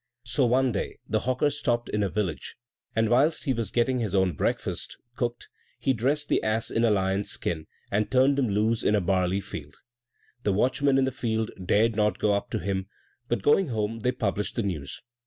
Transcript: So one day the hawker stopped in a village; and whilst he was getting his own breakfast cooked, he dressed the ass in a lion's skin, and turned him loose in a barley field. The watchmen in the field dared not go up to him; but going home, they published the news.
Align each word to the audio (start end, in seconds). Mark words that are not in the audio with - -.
So 0.23 0.47
one 0.47 0.71
day 0.71 0.97
the 1.07 1.19
hawker 1.19 1.51
stopped 1.51 1.87
in 1.89 2.01
a 2.01 2.09
village; 2.09 2.55
and 2.95 3.07
whilst 3.07 3.43
he 3.43 3.53
was 3.53 3.69
getting 3.69 3.99
his 3.99 4.15
own 4.15 4.31
breakfast 4.33 4.97
cooked, 5.15 5.47
he 5.77 5.93
dressed 5.93 6.27
the 6.27 6.41
ass 6.41 6.71
in 6.71 6.83
a 6.83 6.89
lion's 6.89 7.29
skin, 7.29 7.67
and 7.91 8.09
turned 8.09 8.39
him 8.39 8.49
loose 8.49 8.81
in 8.81 8.95
a 8.95 8.99
barley 8.99 9.41
field. 9.41 9.75
The 10.41 10.53
watchmen 10.53 10.97
in 10.97 11.05
the 11.05 11.11
field 11.11 11.51
dared 11.63 11.95
not 11.95 12.17
go 12.17 12.33
up 12.33 12.49
to 12.49 12.57
him; 12.57 12.87
but 13.27 13.43
going 13.43 13.67
home, 13.67 13.99
they 13.99 14.11
published 14.11 14.55
the 14.55 14.63
news. 14.63 15.03